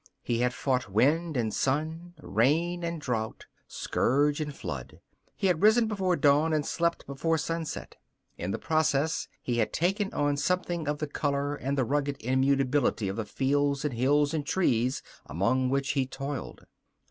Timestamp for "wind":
0.91-1.37